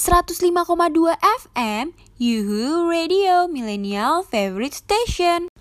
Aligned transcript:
105,2 0.00 0.56
FM, 1.20 1.92
Yuhu 2.16 2.88
Radio 2.88 3.44
Millennial 3.52 4.24
Favorite 4.24 4.72
Station. 4.72 5.52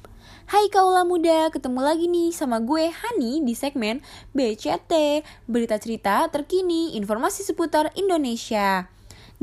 Hai 0.48 0.72
kaula 0.72 1.04
muda, 1.04 1.52
ketemu 1.52 1.84
lagi 1.84 2.08
nih 2.08 2.32
sama 2.32 2.64
gue 2.64 2.88
Hani 2.88 3.44
di 3.44 3.52
segmen 3.52 4.00
BCT, 4.32 5.28
berita 5.44 5.76
cerita 5.76 6.24
terkini, 6.32 6.96
informasi 6.96 7.44
seputar 7.44 7.92
Indonesia. 8.00 8.88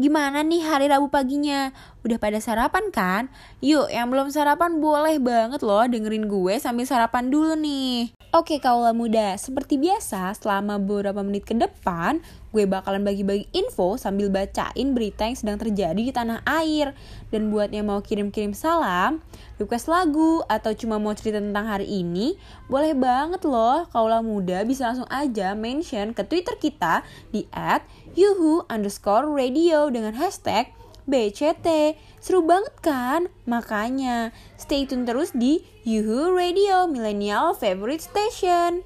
Gimana 0.00 0.40
nih 0.40 0.64
hari 0.64 0.88
Rabu 0.88 1.12
paginya? 1.12 1.76
Udah 2.00 2.16
pada 2.16 2.40
sarapan 2.40 2.88
kan? 2.88 3.28
Yuk, 3.60 3.92
yang 3.92 4.08
belum 4.08 4.32
sarapan 4.32 4.80
boleh 4.80 5.20
banget 5.20 5.60
loh 5.60 5.84
dengerin 5.84 6.24
gue 6.24 6.56
sambil 6.56 6.88
sarapan 6.88 7.28
dulu 7.28 7.52
nih. 7.52 8.15
Oke 8.36 8.60
kaula 8.60 8.92
muda, 8.92 9.32
seperti 9.40 9.80
biasa 9.80 10.28
selama 10.36 10.76
beberapa 10.76 11.24
menit 11.24 11.48
ke 11.48 11.56
depan 11.56 12.20
gue 12.52 12.68
bakalan 12.68 13.00
bagi-bagi 13.00 13.48
info 13.56 13.96
sambil 13.96 14.28
bacain 14.28 14.92
berita 14.92 15.24
yang 15.24 15.40
sedang 15.40 15.56
terjadi 15.56 15.96
di 15.96 16.12
tanah 16.12 16.44
air. 16.44 16.92
Dan 17.32 17.48
buat 17.48 17.72
yang 17.72 17.88
mau 17.88 18.04
kirim-kirim 18.04 18.52
salam, 18.52 19.24
request 19.56 19.88
lagu, 19.88 20.44
atau 20.52 20.76
cuma 20.76 21.00
mau 21.00 21.16
cerita 21.16 21.40
tentang 21.40 21.64
hari 21.64 21.88
ini, 21.88 22.36
boleh 22.68 22.92
banget 22.92 23.40
loh 23.48 23.88
kaula 23.88 24.20
muda 24.20 24.68
bisa 24.68 24.92
langsung 24.92 25.08
aja 25.08 25.56
mention 25.56 26.12
ke 26.12 26.20
Twitter 26.20 26.60
kita 26.60 27.08
di 27.32 27.48
at 27.56 27.88
yuhu 28.12 28.68
underscore 28.68 29.32
radio 29.32 29.88
dengan 29.88 30.12
hashtag 30.12 30.76
BCT. 31.06 31.96
Seru 32.18 32.42
banget 32.42 32.74
kan? 32.82 33.30
Makanya 33.46 34.34
stay 34.58 34.84
tune 34.84 35.06
terus 35.06 35.30
di 35.32 35.62
Yuhu 35.86 36.34
Radio 36.34 36.90
Millennial 36.90 37.54
Favorite 37.54 38.02
Station. 38.02 38.82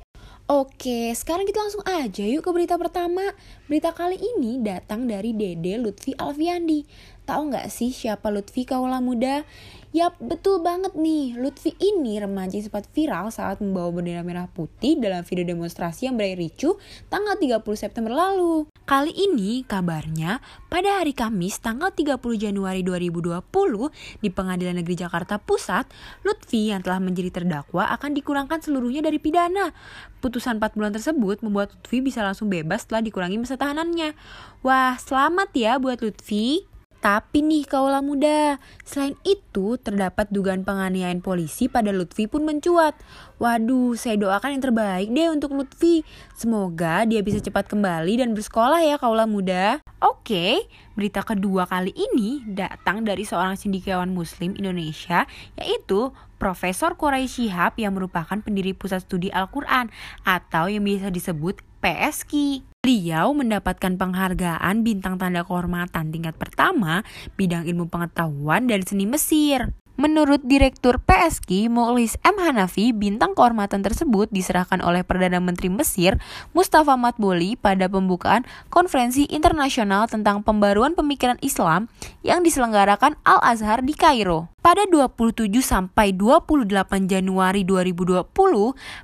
Oke, 0.51 1.15
sekarang 1.15 1.47
kita 1.47 1.63
langsung 1.63 1.87
aja 1.87 2.27
yuk 2.27 2.43
ke 2.43 2.51
berita 2.51 2.75
pertama. 2.75 3.23
Berita 3.71 3.95
kali 3.95 4.19
ini 4.19 4.59
datang 4.59 5.07
dari 5.07 5.31
Dede 5.31 5.79
Lutfi 5.79 6.11
Alfiandi. 6.19 6.83
Tahu 7.23 7.55
nggak 7.55 7.71
sih 7.71 7.95
siapa 7.95 8.35
Lutfi 8.35 8.67
kaula 8.67 8.99
muda? 8.99 9.47
Yap, 9.95 10.19
betul 10.19 10.59
banget 10.59 10.99
nih. 10.99 11.39
Lutfi 11.39 11.79
ini 11.79 12.19
remaja 12.19 12.59
sempat 12.59 12.91
viral 12.91 13.31
saat 13.31 13.63
membawa 13.63 14.03
bendera 14.03 14.27
merah 14.27 14.51
putih 14.51 14.99
dalam 14.99 15.23
video 15.23 15.47
demonstrasi 15.55 16.11
yang 16.11 16.19
berakhir 16.19 16.43
ricu 16.43 16.71
tanggal 17.07 17.39
30 17.39 17.63
September 17.79 18.11
lalu. 18.11 18.70
Kali 18.91 19.15
ini 19.15 19.63
kabarnya 19.63 20.43
pada 20.67 20.99
hari 20.99 21.15
Kamis 21.15 21.63
tanggal 21.63 21.95
30 21.95 22.19
Januari 22.35 22.83
2020 22.83 23.39
di 24.19 24.35
Pengadilan 24.35 24.83
Negeri 24.83 24.99
Jakarta 24.99 25.39
Pusat, 25.39 25.95
Lutfi 26.27 26.75
yang 26.75 26.83
telah 26.83 26.99
menjadi 26.99 27.31
terdakwa 27.31 27.87
akan 27.87 28.19
dikurangkan 28.19 28.59
seluruhnya 28.59 28.99
dari 28.99 29.23
pidana. 29.23 29.71
Putusan 30.19 30.59
4 30.59 30.75
bulan 30.75 30.91
tersebut 30.91 31.39
membuat 31.39 31.71
Lutfi 31.71 32.03
bisa 32.03 32.27
langsung 32.27 32.51
bebas 32.51 32.83
setelah 32.83 33.07
dikurangi 33.07 33.39
masa 33.39 33.55
tahanannya. 33.55 34.11
Wah, 34.67 34.99
selamat 34.99 35.55
ya 35.55 35.79
buat 35.79 36.03
Lutfi. 36.03 36.67
Tapi 37.01 37.41
nih 37.41 37.65
kaulah 37.65 38.05
muda, 38.05 38.61
selain 38.85 39.17
itu 39.25 39.81
terdapat 39.81 40.29
dugaan 40.29 40.69
penganiayaan 40.69 41.25
polisi 41.25 41.65
pada 41.65 41.97
Lutfi 41.97 42.29
pun 42.29 42.45
mencuat. 42.45 42.93
Waduh, 43.41 43.97
saya 43.97 44.21
doakan 44.21 44.61
yang 44.61 44.65
terbaik 44.69 45.09
deh 45.09 45.33
untuk 45.33 45.57
Lutfi. 45.57 46.05
Semoga 46.37 47.09
dia 47.09 47.25
bisa 47.25 47.41
cepat 47.41 47.73
kembali 47.73 48.21
dan 48.21 48.37
bersekolah 48.37 48.85
ya 48.85 49.01
kaulah 49.01 49.25
muda. 49.25 49.81
Oke, 50.05 50.69
berita 50.93 51.25
kedua 51.25 51.65
kali 51.65 51.97
ini 51.97 52.45
datang 52.45 53.01
dari 53.01 53.25
seorang 53.25 53.57
cendekiawan 53.57 54.13
muslim 54.13 54.53
Indonesia 54.61 55.25
yaitu 55.57 56.13
Profesor 56.37 56.97
Quraisy 56.97 57.49
Shihab 57.49 57.77
yang 57.81 57.97
merupakan 57.97 58.37
pendiri 58.41 58.77
Pusat 58.77 59.09
Studi 59.09 59.29
Al-Quran 59.33 59.93
atau 60.25 60.69
yang 60.69 60.85
biasa 60.85 61.13
disebut 61.13 61.65
PSK. 61.81 62.65
Beliau 62.81 63.37
mendapatkan 63.37 64.01
penghargaan 64.01 64.81
bintang 64.81 65.21
tanda 65.21 65.45
kehormatan 65.45 66.09
tingkat 66.17 66.33
pertama 66.41 67.05
bidang 67.37 67.69
ilmu 67.69 67.93
pengetahuan 67.93 68.65
dari 68.65 68.81
seni 68.89 69.05
Mesir. 69.05 69.77
Menurut 70.01 70.41
Direktur 70.41 70.97
PSK 70.97 71.69
Mukhlis 71.69 72.17
M. 72.25 72.41
Hanafi, 72.41 72.97
bintang 72.97 73.37
kehormatan 73.37 73.85
tersebut 73.85 74.33
diserahkan 74.33 74.81
oleh 74.81 75.05
Perdana 75.05 75.45
Menteri 75.45 75.69
Mesir 75.69 76.17
Mustafa 76.57 76.97
Matboli 76.97 77.61
pada 77.61 77.85
pembukaan 77.85 78.49
Konferensi 78.73 79.29
Internasional 79.29 80.09
tentang 80.09 80.41
Pembaruan 80.41 80.97
Pemikiran 80.97 81.37
Islam 81.45 81.93
yang 82.25 82.41
diselenggarakan 82.41 83.13
Al-Azhar 83.29 83.85
di 83.85 83.93
Kairo. 83.93 84.49
Pada 84.61 84.85
27 84.85 85.49
sampai 85.65 86.13
28 86.13 86.69
Januari 87.09 87.65
2020, 87.65 88.29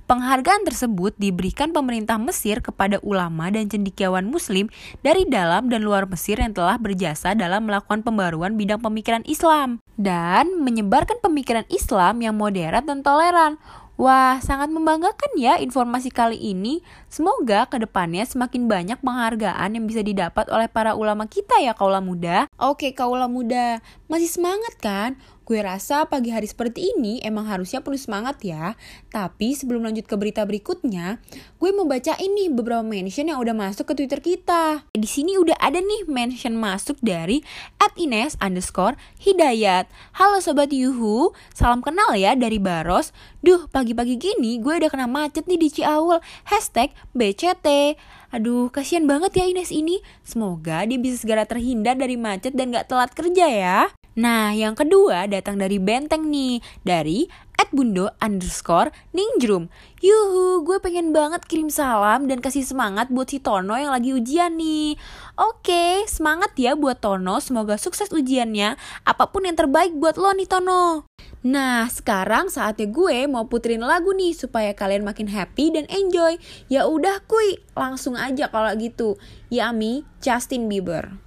penghargaan 0.05 0.63
tersebut 0.69 1.17
diberikan 1.17 1.73
pemerintah 1.73 2.21
Mesir 2.21 2.61
kepada 2.61 3.01
ulama 3.01 3.49
dan 3.49 3.65
cendikiawan 3.65 4.29
muslim 4.29 4.69
dari 5.01 5.25
dalam 5.25 5.73
dan 5.73 5.81
luar 5.81 6.05
Mesir 6.13 6.37
yang 6.37 6.53
telah 6.53 6.77
berjasa 6.77 7.33
dalam 7.33 7.65
melakukan 7.65 8.05
pembaruan 8.05 8.61
bidang 8.61 8.85
pemikiran 8.85 9.25
Islam 9.25 9.81
dan 9.97 10.61
menyebarkan 10.61 11.25
pemikiran 11.25 11.65
Islam 11.73 12.21
yang 12.21 12.37
moderat 12.37 12.85
dan 12.85 13.01
toleran. 13.01 13.57
Wah, 13.97 14.45
sangat 14.45 14.69
membanggakan 14.69 15.41
ya 15.41 15.57
informasi 15.57 16.13
kali 16.13 16.37
ini. 16.37 16.85
Semoga 17.09 17.65
ke 17.65 17.81
depannya 17.81 18.29
semakin 18.29 18.69
banyak 18.69 19.01
penghargaan 19.01 19.73
yang 19.73 19.89
bisa 19.89 20.05
didapat 20.05 20.53
oleh 20.53 20.69
para 20.69 20.93
ulama 20.93 21.25
kita 21.25 21.57
ya 21.65 21.73
kaula 21.73 22.05
muda. 22.05 22.45
Oke 22.61 22.93
kaula 22.93 23.25
muda, 23.25 23.81
masih 24.05 24.29
semangat 24.29 24.77
kan? 24.85 25.17
Gue 25.47 25.63
rasa 25.63 26.11
pagi 26.11 26.35
hari 26.35 26.51
seperti 26.51 26.91
ini 26.99 27.23
emang 27.23 27.47
harusnya 27.47 27.79
penuh 27.79 28.03
semangat 28.03 28.43
ya. 28.43 28.75
Tapi 29.15 29.55
sebelum 29.55 29.87
lanjut 29.87 30.03
ke 30.03 30.19
berita 30.19 30.43
berikutnya, 30.43 31.23
gue 31.63 31.71
mau 31.71 31.87
baca 31.87 32.19
ini 32.19 32.51
beberapa 32.51 32.83
mention 32.83 33.31
yang 33.31 33.39
udah 33.39 33.55
masuk 33.55 33.87
ke 33.87 33.95
Twitter 33.95 34.19
kita. 34.19 34.83
Di 34.91 35.07
sini 35.07 35.39
udah 35.39 35.55
ada 35.63 35.79
nih 35.79 36.11
mention 36.11 36.59
masuk 36.59 36.99
dari 36.99 37.47
@ines 37.95 38.35
underscore 38.43 38.99
hidayat. 39.23 39.87
Halo 40.19 40.43
sobat 40.43 40.75
Yuhu, 40.75 41.31
salam 41.55 41.79
kenal 41.79 42.19
ya 42.19 42.35
dari 42.35 42.59
Baros. 42.59 43.15
Duh, 43.39 43.71
pagi-pagi 43.71 44.19
gini 44.19 44.59
gue 44.59 44.83
udah 44.83 44.91
kena 44.91 45.07
macet 45.07 45.47
nih 45.47 45.63
di 45.63 45.71
Ciaul. 45.71 46.19
Hashtag 46.51 46.91
BCT. 47.15 47.95
Aduh, 48.35 48.75
kasihan 48.75 49.07
banget 49.07 49.39
ya 49.39 49.47
Ines 49.47 49.71
ini. 49.71 50.03
Semoga 50.27 50.83
dia 50.83 50.99
bisa 50.99 51.23
segera 51.23 51.47
terhindar 51.47 51.95
dari 51.95 52.19
macet 52.19 52.59
dan 52.59 52.75
gak 52.75 52.91
telat 52.91 53.15
kerja 53.15 53.47
ya. 53.47 53.95
Nah, 54.17 54.57
yang 54.57 54.73
kedua 54.73 55.29
datang 55.29 55.61
dari 55.61 55.77
Benteng 55.77 56.33
nih, 56.33 56.65
dari 56.89 57.29
at 57.61 57.69
bundo 57.69 58.09
underscore 58.17 58.89
ningjrum. 59.13 59.69
Yuhu, 60.01 60.65
gue 60.65 60.81
pengen 60.81 61.13
banget 61.13 61.45
kirim 61.45 61.69
salam 61.69 62.25
dan 62.25 62.41
kasih 62.41 62.65
semangat 62.65 63.13
buat 63.13 63.29
si 63.29 63.45
Tono 63.45 63.77
yang 63.77 63.93
lagi 63.93 64.17
ujian 64.17 64.57
nih. 64.57 64.97
Oke, 65.37 66.09
semangat 66.09 66.57
ya 66.57 66.73
buat 66.73 67.05
Tono, 67.05 67.45
semoga 67.45 67.77
sukses 67.77 68.09
ujiannya. 68.09 68.81
Apa 69.05 69.29
pun 69.29 69.45
yang 69.45 69.57
terbaik 69.57 69.93
buat 69.93 70.17
lo 70.17 70.33
nih 70.33 70.49
Tono. 70.49 71.05
Nah, 71.45 71.85
sekarang 71.85 72.49
saatnya 72.49 72.89
gue 72.89 73.29
mau 73.29 73.45
puterin 73.45 73.85
lagu 73.85 74.17
nih 74.17 74.33
supaya 74.33 74.73
kalian 74.73 75.05
makin 75.05 75.29
happy 75.29 75.77
dan 75.77 75.85
enjoy. 75.93 76.41
Ya 76.73 76.89
udah 76.89 77.21
kuy, 77.29 77.61
langsung 77.77 78.17
aja 78.17 78.49
kalau 78.49 78.73
gitu. 78.81 79.21
Yami, 79.53 80.09
Justin 80.25 80.73
Bieber. 80.73 81.26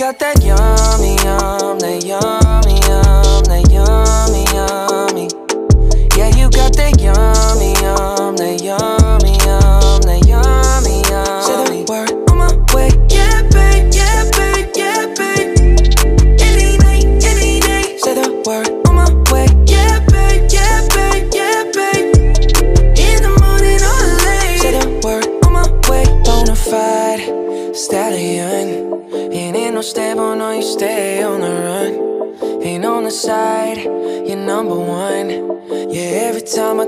Got 0.00 0.18
that 0.18 0.39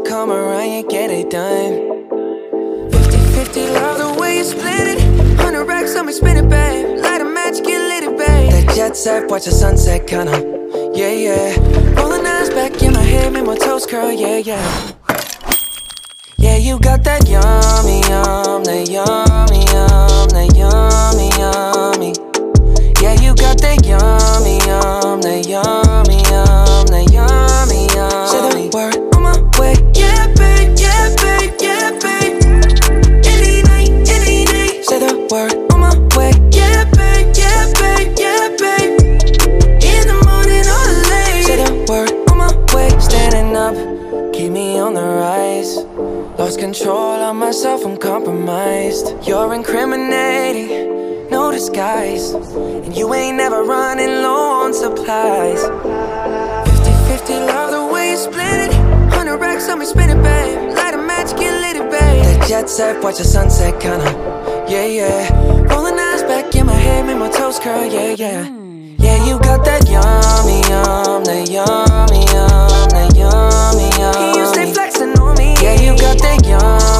Come 0.07 0.31
around, 0.31 0.71
you 0.71 0.89
get 0.89 1.11
it 1.11 1.31
done. 1.31 2.11
50 2.91 3.19
50, 3.19 3.71
love 3.71 3.99
the 3.99 4.21
way 4.21 4.39
you 4.39 4.45
split 4.45 4.99
it. 4.99 5.01
100 5.37 5.65
racks 5.65 5.95
on 5.97 6.07
me, 6.07 6.13
spin 6.13 6.37
it, 6.37 6.49
babe. 6.49 6.99
Light 6.99 7.21
a 7.21 7.25
match, 7.25 7.63
get 7.63 7.81
lit, 7.81 8.05
it, 8.05 8.19
babe. 8.19 8.51
That 8.51 8.75
jet 8.75 8.97
set, 8.97 9.31
watch 9.31 9.45
the 9.45 9.53
sunset, 9.53 10.07
kinda. 10.07 10.33
Yeah, 10.95 11.11
yeah. 11.11 12.01
Rolling 12.01 12.27
eyes, 12.27 12.51
back 12.51 12.83
in 12.83 12.93
my 12.93 13.01
head, 13.01 13.33
make 13.33 13.47
my 13.47 13.57
toes 13.57 13.87
curl, 13.87 14.11
yeah, 14.11 14.39
yeah. 14.39 14.93
Yeah, 16.37 16.57
you 16.57 16.79
got 16.81 17.05
that 17.05 17.29
yummy, 17.29 17.62
jet 62.53 62.69
set, 62.69 63.03
watch 63.03 63.17
the 63.17 63.25
sunset, 63.25 63.81
kinda. 63.81 64.05
Yeah, 64.69 64.85
yeah. 64.85 65.73
Rolling 65.73 65.99
eyes 65.99 66.23
back 66.23 66.55
in 66.55 66.67
my 66.67 66.75
head, 66.75 67.07
make 67.07 67.17
my 67.17 67.31
toes 67.31 67.59
curl, 67.59 67.87
yeah, 67.87 68.15
yeah. 68.25 68.43
Yeah, 68.99 69.25
you 69.27 69.39
got 69.39 69.65
that 69.65 69.89
yummy, 69.89 70.61
yum, 70.69 71.25
that 71.25 71.49
yummy, 71.49 72.23
yum, 72.35 72.89
that 72.93 73.11
yummy, 73.17 73.89
yum. 73.97 74.37
You 74.37 74.45
stay 74.53 74.71
flexing 74.71 75.19
on 75.19 75.33
me. 75.39 75.55
Yeah, 75.63 75.81
you 75.81 75.97
got 75.97 76.19
that 76.25 76.45
yummy, 76.45 76.53
yum, 76.53 76.92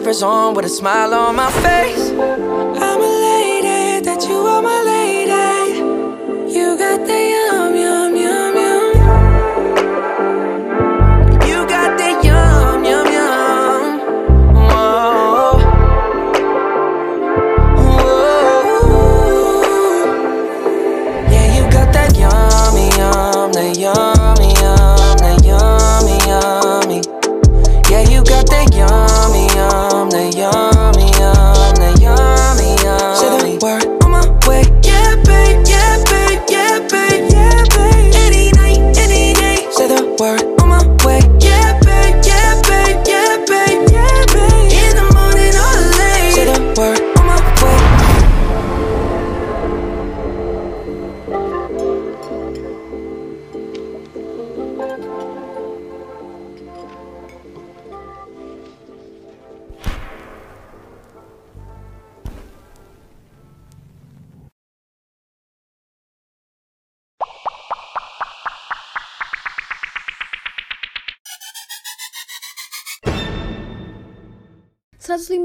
slippers 0.00 0.22
on 0.22 0.54
with 0.54 0.64
a 0.64 0.68
smile 0.68 1.12
on 1.12 1.36
my 1.36 1.50
face. 1.60 2.10
I'm 2.10 2.99
.2 75.10 75.42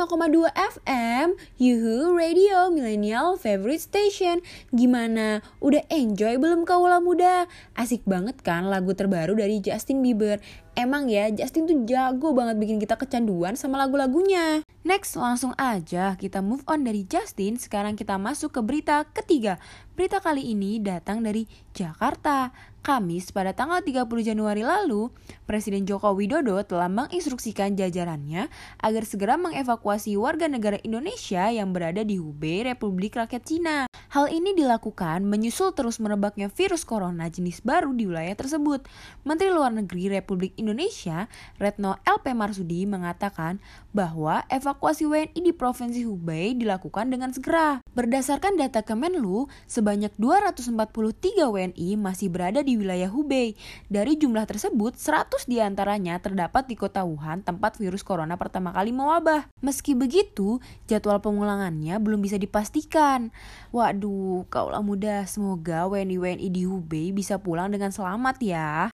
FM, 0.54 1.34
Yuhu 1.58 2.14
Radio 2.14 2.70
Millennial 2.70 3.34
Favorite 3.34 3.82
Station. 3.82 4.46
Gimana? 4.70 5.42
Udah 5.58 5.82
enjoy 5.90 6.38
belum 6.38 6.70
kaula 6.70 7.02
muda? 7.02 7.50
Asik 7.74 8.06
banget 8.06 8.46
kan 8.46 8.70
lagu 8.70 8.94
terbaru 8.94 9.34
dari 9.34 9.58
Justin 9.58 10.06
Bieber. 10.06 10.38
Emang 10.78 11.10
ya, 11.10 11.34
Justin 11.34 11.66
tuh 11.66 11.82
jago 11.90 12.38
banget 12.38 12.62
bikin 12.62 12.78
kita 12.78 12.94
kecanduan 12.94 13.58
sama 13.58 13.82
lagu-lagunya. 13.82 14.62
Next, 14.86 15.18
langsung 15.18 15.58
aja 15.58 16.14
kita 16.14 16.46
move 16.46 16.62
on 16.70 16.86
dari 16.86 17.02
Justin. 17.10 17.58
Sekarang 17.58 17.98
kita 17.98 18.22
masuk 18.22 18.54
ke 18.54 18.62
berita 18.62 19.02
ketiga. 19.18 19.58
Berita 19.98 20.22
kali 20.22 20.46
ini 20.54 20.78
datang 20.78 21.26
dari 21.26 21.50
Jakarta. 21.74 22.54
Kamis 22.86 23.34
pada 23.34 23.50
tanggal 23.50 23.82
30 23.82 24.06
Januari 24.22 24.62
lalu, 24.62 25.10
Presiden 25.50 25.90
Joko 25.90 26.14
Widodo 26.14 26.62
telah 26.62 26.86
menginstruksikan 26.86 27.74
jajarannya 27.74 28.46
agar 28.78 29.04
segera 29.10 29.42
mengevakuasi 29.42 30.14
warga 30.22 30.46
negara 30.46 30.78
Indonesia 30.86 31.50
yang 31.50 31.74
berada 31.74 32.06
di 32.06 32.22
Hubei, 32.22 32.62
Republik 32.62 33.18
Rakyat 33.18 33.42
Cina. 33.42 33.90
Hal 34.14 34.30
ini 34.30 34.54
dilakukan 34.54 35.26
menyusul 35.26 35.74
terus 35.74 35.98
merebaknya 35.98 36.48
virus 36.48 36.86
corona 36.86 37.26
jenis 37.26 37.66
baru 37.66 37.90
di 37.90 38.06
wilayah 38.06 38.38
tersebut. 38.38 38.86
Menteri 39.26 39.50
Luar 39.50 39.74
Negeri 39.74 40.14
Republik 40.14 40.54
Indonesia, 40.62 41.26
Retno 41.58 41.98
LP 42.06 42.38
Marsudi 42.38 42.86
mengatakan 42.86 43.58
bahwa 43.98 44.46
evakuasi 44.48 45.10
WNI 45.10 45.42
di 45.42 45.52
Provinsi 45.52 46.06
Hubei 46.06 46.54
dilakukan 46.54 47.10
dengan 47.10 47.34
segera. 47.34 47.82
Berdasarkan 47.98 48.62
data 48.62 48.86
Kemenlu, 48.86 49.50
sebanyak 49.66 50.14
243 50.22 51.50
WNI 51.50 51.90
masih 51.98 52.30
berada 52.30 52.62
di 52.62 52.75
wilayah 52.76 53.10
Hubei. 53.10 53.58
Dari 53.90 54.20
jumlah 54.20 54.46
tersebut, 54.46 55.00
100 55.00 55.48
di 55.50 55.64
antaranya 55.64 56.20
terdapat 56.22 56.70
di 56.70 56.76
kota 56.78 57.02
Wuhan, 57.08 57.42
tempat 57.42 57.80
virus 57.82 58.04
corona 58.04 58.36
pertama 58.36 58.76
kali 58.76 58.94
mewabah. 58.94 59.50
Meski 59.64 59.98
begitu, 59.98 60.64
jadwal 60.86 61.24
pemulangannya 61.24 61.98
belum 61.98 62.22
bisa 62.22 62.36
dipastikan. 62.36 63.34
Waduh, 63.74 64.46
kaulah 64.54 64.86
muda, 64.86 65.26
semoga 65.26 65.88
WNI-WNI 65.90 66.48
di 66.54 66.64
Hubei 66.70 67.10
bisa 67.16 67.42
pulang 67.42 67.74
dengan 67.74 67.90
selamat 67.90 68.38
ya. 68.44 68.94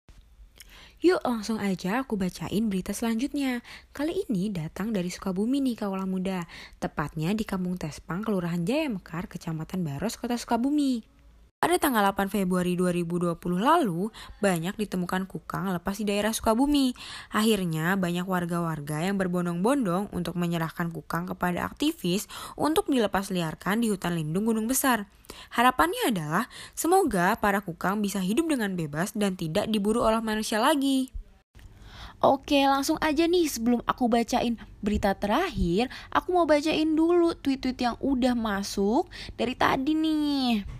Yuk 1.00 1.24
langsung 1.24 1.56
aja 1.56 2.04
aku 2.04 2.20
bacain 2.20 2.68
berita 2.68 2.92
selanjutnya. 2.92 3.64
Kali 3.96 4.28
ini 4.28 4.52
datang 4.52 4.92
dari 4.92 5.08
Sukabumi 5.08 5.56
nih 5.64 5.80
kaulah 5.80 6.04
muda. 6.04 6.44
Tepatnya 6.76 7.32
di 7.32 7.48
Kampung 7.48 7.80
Tespang, 7.80 8.20
Kelurahan 8.20 8.68
Jaya 8.68 8.92
Mekar, 8.92 9.24
Kecamatan 9.24 9.80
Baros, 9.80 10.20
Kota 10.20 10.36
Sukabumi. 10.36 11.19
Pada 11.60 11.76
tanggal 11.76 12.00
8 12.16 12.32
Februari 12.32 12.72
2020 12.72 13.36
lalu, 13.60 14.08
banyak 14.40 14.80
ditemukan 14.80 15.28
kukang 15.28 15.68
lepas 15.68 15.92
di 16.00 16.08
daerah 16.08 16.32
Sukabumi. 16.32 16.96
Akhirnya, 17.36 18.00
banyak 18.00 18.24
warga-warga 18.24 19.04
yang 19.04 19.20
berbondong-bondong 19.20 20.08
untuk 20.16 20.40
menyerahkan 20.40 20.88
kukang 20.88 21.28
kepada 21.28 21.68
aktivis 21.68 22.32
untuk 22.56 22.88
dilepas 22.88 23.28
liarkan 23.28 23.84
di 23.84 23.92
hutan 23.92 24.16
lindung 24.16 24.48
Gunung 24.48 24.72
Besar. 24.72 25.04
Harapannya 25.52 26.08
adalah 26.08 26.48
semoga 26.72 27.36
para 27.36 27.60
kukang 27.60 28.00
bisa 28.00 28.24
hidup 28.24 28.48
dengan 28.48 28.72
bebas 28.72 29.12
dan 29.12 29.36
tidak 29.36 29.68
diburu 29.68 30.00
oleh 30.00 30.24
manusia 30.24 30.64
lagi. 30.64 31.12
Oke, 32.24 32.64
langsung 32.64 32.96
aja 33.04 33.28
nih 33.28 33.52
sebelum 33.52 33.84
aku 33.84 34.08
bacain 34.08 34.56
berita 34.80 35.12
terakhir, 35.12 35.92
aku 36.08 36.32
mau 36.32 36.48
bacain 36.48 36.96
dulu 36.96 37.36
tweet-tweet 37.36 37.84
yang 37.84 38.00
udah 38.00 38.32
masuk 38.32 39.12
dari 39.36 39.52
tadi 39.52 39.92
nih. 39.92 40.79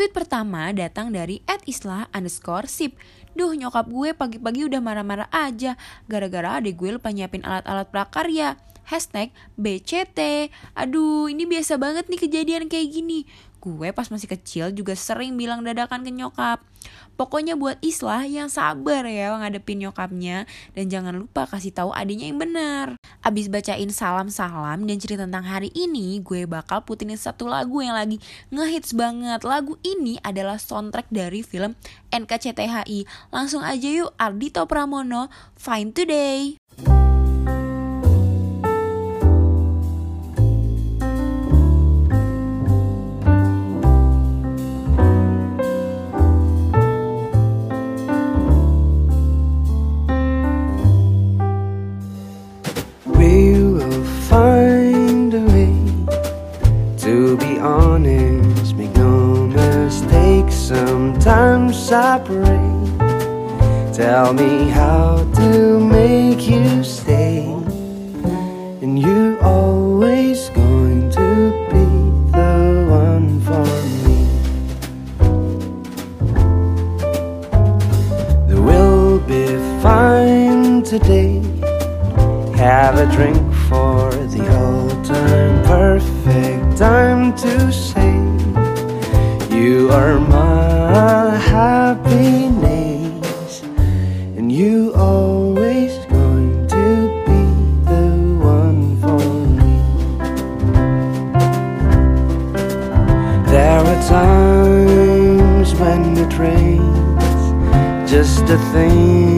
Tweet 0.00 0.16
pertama 0.16 0.72
datang 0.72 1.12
dari 1.12 1.44
@islah 1.68 2.08
underscore 2.16 2.64
sip. 2.64 2.96
Duh 3.36 3.52
nyokap 3.52 3.84
gue 3.84 4.16
pagi-pagi 4.16 4.64
udah 4.64 4.80
marah-marah 4.80 5.28
aja 5.28 5.76
gara-gara 6.08 6.56
adek 6.56 6.72
gue 6.80 6.96
lupa 6.96 7.12
nyiapin 7.12 7.44
alat-alat 7.44 7.84
prakarya. 7.92 8.56
Hashtag 8.88 9.28
BCT. 9.60 10.48
Aduh 10.72 11.28
ini 11.28 11.44
biasa 11.44 11.76
banget 11.76 12.08
nih 12.08 12.16
kejadian 12.16 12.72
kayak 12.72 12.96
gini. 12.96 13.28
Gue 13.60 13.92
pas 13.92 14.08
masih 14.08 14.24
kecil 14.24 14.72
juga 14.72 14.96
sering 14.96 15.36
bilang 15.36 15.60
dadakan 15.60 16.00
ke 16.00 16.08
nyokap. 16.08 16.64
Pokoknya 17.20 17.52
buat 17.52 17.76
Islah 17.84 18.24
yang 18.24 18.48
sabar 18.48 19.04
ya 19.04 19.36
ngadepin 19.36 19.84
nyokapnya 19.84 20.48
dan 20.72 20.84
jangan 20.88 21.14
lupa 21.20 21.44
kasih 21.44 21.72
tahu 21.72 21.92
adiknya 21.92 22.32
yang 22.32 22.40
benar. 22.40 22.86
Abis 23.20 23.52
bacain 23.52 23.92
salam-salam 23.92 24.88
dan 24.88 24.96
cerita 24.96 25.28
tentang 25.28 25.44
hari 25.44 25.68
ini, 25.76 26.24
gue 26.24 26.48
bakal 26.48 26.80
putinin 26.84 27.20
satu 27.20 27.44
lagu 27.44 27.84
yang 27.84 27.96
lagi 27.96 28.16
ngehits 28.48 28.96
banget. 28.96 29.44
Lagu 29.44 29.76
ini 29.84 30.16
adalah 30.24 30.56
soundtrack 30.56 31.12
dari 31.12 31.44
film 31.44 31.76
NKCTHI. 32.08 33.04
Langsung 33.28 33.60
aja 33.60 33.88
yuk 33.88 34.16
Ardito 34.16 34.64
Pramono, 34.64 35.28
Fine 35.60 35.92
Today. 35.92 36.99
For 83.70 84.10
the 84.34 84.42
old 84.58 85.04
time, 85.04 85.62
perfect 85.62 86.76
time 86.76 87.32
to 87.36 87.70
say 87.70 88.10
you 89.56 89.88
are 89.92 90.18
my 90.18 91.36
happiness, 91.36 92.72
and 94.36 94.50
you 94.50 94.92
always 94.96 95.92
going 96.06 96.66
to 96.66 96.84
be 97.28 97.42
the 97.90 98.08
one 98.42 98.82
for 99.02 99.22
me. 99.58 99.74
There 103.52 103.82
are 103.92 104.02
times 104.08 105.68
when 105.76 106.02
it 106.24 106.32
rains, 106.36 107.40
just 108.10 108.42
a 108.50 108.58
thing 108.72 109.29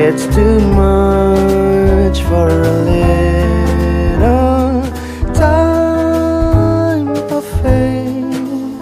It's 0.00 0.26
too 0.32 0.60
much 0.60 2.22
for 2.22 2.48
a 2.48 2.72
little 2.92 4.82
time 5.34 7.08
of 7.08 7.44
fame. 7.62 8.78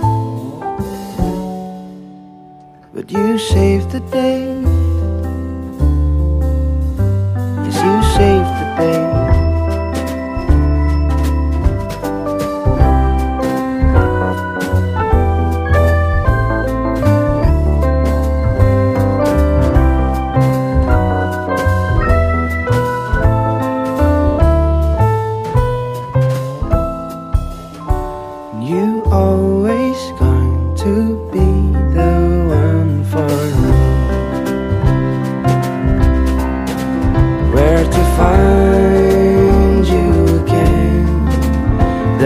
But 2.92 3.10
you 3.10 3.38
saved 3.38 3.92
the 3.92 4.00
day. 4.00 4.85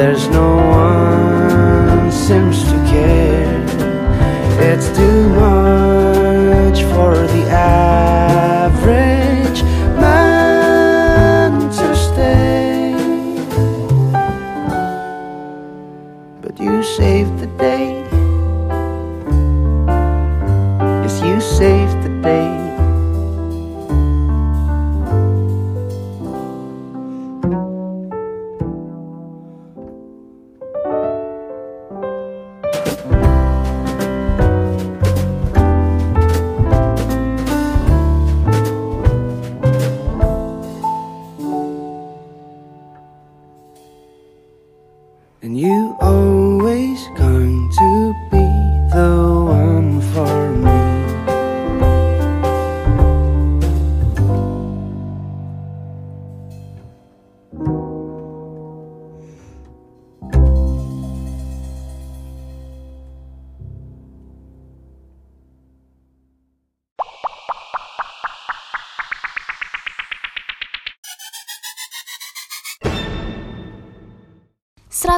There's 0.01 0.29
no 0.31 0.57
one 0.57 2.11
seems 2.11 2.65
to 2.65 2.80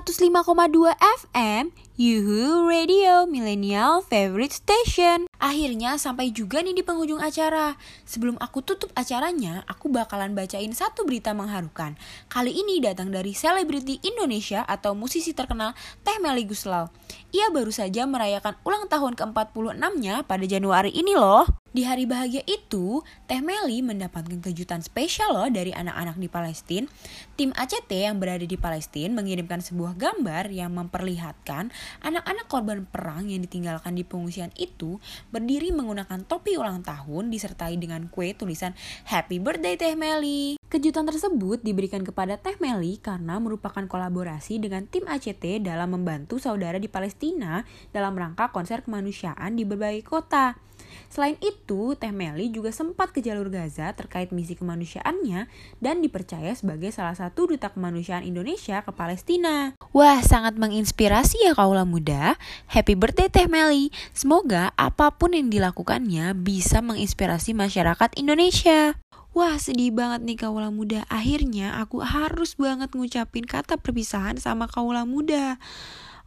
...105,2 0.03 0.99
FM, 0.99 1.71
Yuhu 1.95 2.67
Radio 2.67 3.23
Millennial 3.31 4.03
Favorite 4.03 4.51
Station. 4.51 5.31
Akhirnya 5.39 5.95
sampai 5.95 6.35
juga 6.35 6.59
nih 6.59 6.75
di 6.75 6.83
penghujung 6.83 7.23
acara. 7.23 7.79
Sebelum 8.03 8.35
aku 8.43 8.67
tutup 8.67 8.91
acaranya, 8.99 9.63
aku 9.71 9.87
bakalan 9.95 10.35
bacain 10.35 10.75
satu 10.75 11.07
berita 11.07 11.31
mengharukan. 11.39 11.95
Kali 12.27 12.51
ini 12.51 12.83
datang 12.83 13.15
dari 13.15 13.31
selebriti 13.31 14.03
Indonesia 14.03 14.67
atau 14.67 14.99
musisi 14.99 15.31
terkenal 15.31 15.79
Teh 16.03 16.19
Meli 16.19 16.51
Guslau. 16.51 16.91
Ia 17.31 17.55
baru 17.55 17.71
saja 17.71 18.03
merayakan 18.03 18.59
ulang 18.67 18.91
tahun 18.91 19.15
ke-46-nya 19.15 20.27
pada 20.27 20.45
Januari 20.51 20.91
ini 20.91 21.15
loh. 21.15 21.62
Di 21.73 21.88
hari 21.88 22.05
bahagia 22.05 22.45
itu, 22.45 23.00
Teh 23.25 23.41
Meli 23.41 23.81
mendapatkan 23.81 24.45
kejutan 24.45 24.85
spesial 24.85 25.33
loh 25.33 25.49
dari 25.49 25.73
anak-anak 25.73 26.21
di 26.21 26.29
Palestina. 26.29 26.85
Tim 27.33 27.49
ACT 27.57 27.88
yang 27.88 28.21
berada 28.21 28.45
di 28.45 28.61
Palestina 28.61 29.17
mengirimkan 29.17 29.64
sebuah 29.64 29.97
gambar 29.97 30.52
yang 30.52 30.76
memperlihatkan 30.76 31.73
anak-anak 32.05 32.45
korban 32.52 32.85
perang 32.85 33.33
yang 33.33 33.41
ditinggalkan 33.41 33.97
di 33.97 34.05
pengungsian 34.05 34.52
itu 34.61 35.00
berdiri 35.33 35.73
menggunakan 35.73 36.29
topi 36.29 36.61
ulang 36.61 36.85
tahun 36.85 37.33
disertai 37.33 37.81
dengan 37.81 38.05
kue 38.12 38.37
tulisan 38.37 38.76
Happy 39.09 39.41
Birthday 39.41 39.81
Teh 39.81 39.97
Meli. 39.97 40.61
Kejutan 40.69 41.09
tersebut 41.09 41.64
diberikan 41.64 42.05
kepada 42.05 42.37
Teh 42.37 42.61
Meli 42.61 43.00
karena 43.00 43.41
merupakan 43.41 43.88
kolaborasi 43.88 44.61
dengan 44.61 44.85
tim 44.93 45.09
ACT 45.09 45.64
dalam 45.64 45.97
membantu 45.97 46.37
saudara 46.37 46.76
di 46.76 46.93
Palestina 46.93 47.64
dalam 47.97 48.12
rangka 48.12 48.52
konser 48.52 48.85
kemanusiaan 48.85 49.57
di 49.57 49.64
berbagai 49.64 50.05
kota. 50.05 50.72
Selain 51.13 51.37
itu, 51.45 51.93
Teh 51.99 52.11
Meli 52.11 52.49
juga 52.49 52.73
sempat 52.73 53.13
ke 53.13 53.21
jalur 53.21 53.53
Gaza 53.53 53.93
terkait 53.93 54.33
misi 54.33 54.57
kemanusiaannya 54.57 55.51
dan 55.79 56.01
dipercaya 56.01 56.53
sebagai 56.57 56.89
salah 56.95 57.13
satu 57.13 57.53
duta 57.53 57.69
kemanusiaan 57.71 58.25
Indonesia 58.25 58.81
ke 58.81 58.91
Palestina. 58.95 59.77
Wah, 59.93 60.25
sangat 60.25 60.57
menginspirasi 60.57 61.49
ya 61.49 61.53
kaula 61.53 61.85
muda. 61.85 62.41
Happy 62.71 62.97
birthday 62.97 63.29
Teh 63.29 63.49
Meli. 63.51 63.93
Semoga 64.17 64.73
apa 64.81 65.13
pun 65.13 65.37
yang 65.37 65.53
dilakukannya 65.53 66.33
bisa 66.39 66.81
menginspirasi 66.81 67.53
masyarakat 67.53 68.17
Indonesia. 68.17 68.97
Wah 69.33 69.57
sedih 69.57 69.97
banget 69.97 70.29
nih 70.29 70.37
kaula 70.45 70.69
muda 70.69 71.09
Akhirnya 71.09 71.81
aku 71.81 72.05
harus 72.05 72.53
banget 72.61 72.93
ngucapin 72.93 73.49
kata 73.49 73.81
perpisahan 73.81 74.37
sama 74.37 74.69
kaula 74.69 75.09
muda 75.09 75.57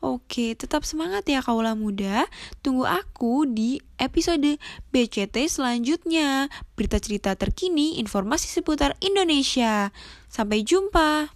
Oke, 0.05 0.53
tetap 0.53 0.85
semangat 0.85 1.25
ya 1.25 1.41
kaulah 1.41 1.73
muda. 1.73 2.29
Tunggu 2.61 2.85
aku 2.85 3.49
di 3.49 3.81
episode 3.97 4.61
BCT 4.93 5.49
selanjutnya. 5.49 6.45
Berita 6.77 7.01
cerita 7.01 7.33
terkini, 7.33 7.97
informasi 7.97 8.45
seputar 8.45 8.93
Indonesia. 9.01 9.89
Sampai 10.29 10.61
jumpa. 10.61 11.33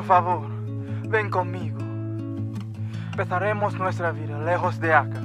Por 0.00 0.06
favor, 0.06 0.48
ven 1.08 1.28
conmigo. 1.28 1.78
Empezaremos 3.10 3.78
nuestra 3.78 4.12
vida 4.12 4.38
lejos 4.38 4.80
de 4.80 4.94
acá. 4.94 5.20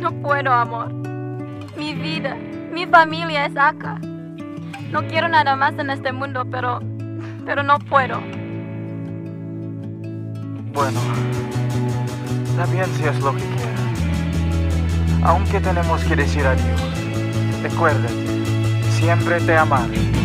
No 0.00 0.10
puedo, 0.22 0.50
amor. 0.50 0.90
Mi 1.76 1.92
vida, 1.92 2.34
mi 2.72 2.86
familia 2.86 3.44
es 3.44 3.56
acá. 3.58 4.00
No 4.90 5.06
quiero 5.06 5.28
nada 5.28 5.54
más 5.54 5.74
en 5.78 5.90
este 5.90 6.12
mundo, 6.12 6.46
pero. 6.50 6.80
pero 7.44 7.62
no 7.62 7.78
puedo. 7.78 8.20
Bueno, 10.72 11.00
está 12.44 12.64
bien 12.72 12.86
si 12.86 13.04
es 13.04 13.20
lo 13.20 13.34
que 13.34 13.42
quieras. 13.42 15.22
Aunque 15.24 15.60
tenemos 15.60 16.02
que 16.04 16.16
decir 16.16 16.46
adiós, 16.46 16.80
recuérdate, 17.62 18.42
siempre 18.92 19.40
te 19.42 19.58
amaré. 19.58 20.19